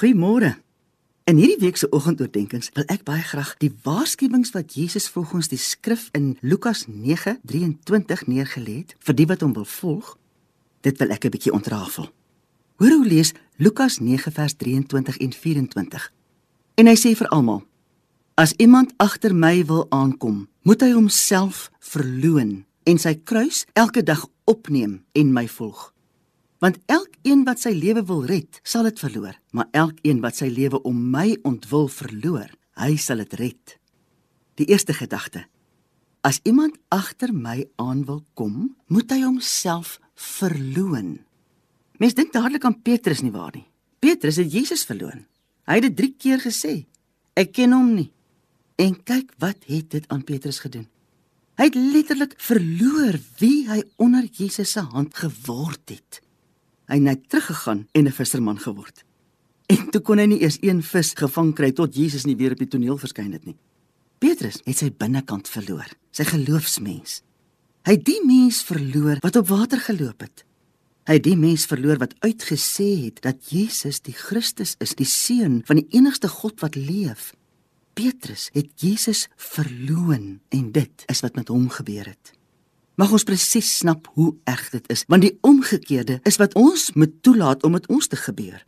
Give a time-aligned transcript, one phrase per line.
[0.00, 0.56] Goeiemôre.
[1.24, 5.60] In hierdie week se oggendoordenkings wil ek baie graag die waarskuwings wat Jesus volgens die
[5.60, 10.16] skrif in Lukas 9:23 neergelê het vir die wat hom wil volg,
[10.80, 12.08] dit wil ek 'n bietjie ontrafel.
[12.80, 16.12] Hoor hoe lees Lukas 9 vers 23 en 24.
[16.74, 17.62] En hy sê vir almal:
[18.34, 24.26] As iemand agter my wil aankom, moet hy homself verloën en sy kruis elke dag
[24.44, 25.92] opneem en my volg.
[26.60, 30.82] Want elkeen wat sy lewe wil red, sal dit verloor, maar elkeen wat sy lewe
[30.84, 33.76] om my ontwil verloor, hy sal dit red.
[34.60, 35.46] Die eerste gedagte.
[36.20, 41.16] As iemand agter my aan wil kom, moet hy homself verloon.
[41.96, 43.64] Mens dink dadelik aan Petrus nie waar nie?
[44.00, 45.24] Petrus het Jesus verloon.
[45.64, 46.74] Hy het dit 3 keer gesê.
[47.40, 48.10] Ek ken hom nie.
[48.76, 50.88] En kyk wat het dit aan Petrus gedoen?
[51.56, 56.20] Hy het letterlik verloor wie hy onder Jesus se hand geword het
[56.90, 59.04] hy net teruggegaan en 'n visserman geword.
[59.70, 62.58] En toe kon hy nie eers een vis gevang kry tot Jesus nie weer op
[62.58, 63.56] die toneel verskyn het nie.
[64.18, 67.22] Petrus het sy binnekant verloor, sy geloofsmens.
[67.86, 70.44] Hy het die mens verloor wat op water geloop het.
[71.06, 75.62] Hy het die mens verloor wat uitgesê het dat Jesus die Christus is, die seun
[75.64, 77.32] van die enigste God wat leef.
[77.94, 82.39] Petrus het Jesus verloon en dit is wat met hom gebeur het
[83.00, 87.14] mag ons presies snap hoe erg dit is, want die omgekeerde is wat ons moet
[87.24, 88.60] toelaat om met ons te gebeur.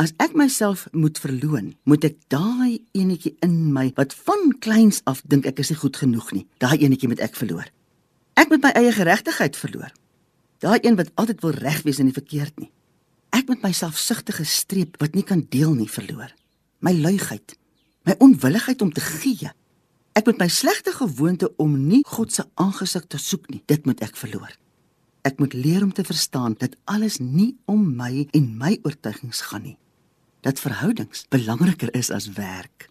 [0.00, 5.20] As ek myself moet verloon, moet ek daai enetjie in my wat van kleins af
[5.28, 7.66] dink ek is nie goed genoeg nie, daai enetjie moet ek verloor.
[8.38, 9.92] Ek moet my eie geregtigheid verloor.
[10.62, 12.70] Daai een wat altyd wil reg wees en nie verkeerd nie.
[13.34, 16.30] Ek moet my selfsugtige streep wat nie kan deel nie verloor.
[16.80, 17.58] My luiheid,
[18.06, 19.50] my onwilligheid om te gee,
[20.18, 24.00] Ek moet my slegte gewoonte om nie God se aangesig te soek nie, dit moet
[24.02, 24.50] ek verloor.
[25.22, 29.62] Ek moet leer om te verstaan dat alles nie om my en my oortuigings gaan
[29.62, 29.76] nie.
[30.42, 32.88] Dat verhoudings belangriker is as werk.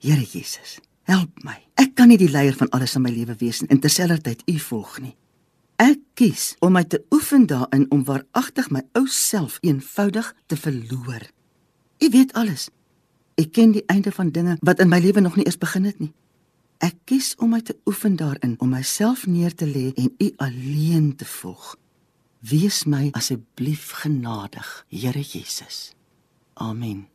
[0.00, 0.78] Here Jesus,
[1.10, 1.58] help my.
[1.80, 4.98] Ek kan nie die leier van alles in my lewe wees en terselfdertyd U volg
[5.04, 5.14] nie.
[5.76, 11.28] Ek kies om my te oefen daarin om waaragtig my ou self eenvoudig te verloor.
[12.00, 12.70] U weet alles.
[13.36, 16.00] Ek ken die einde van dinge wat in my lewe nog nie eens begin het
[16.00, 16.14] nie.
[16.82, 21.14] Ek kies om my te oefen daarin om myself neer te lê en U alleen
[21.16, 21.76] te volg.
[22.44, 25.94] Wees my asseblief genadig, Here Jesus.
[26.54, 27.13] Amen.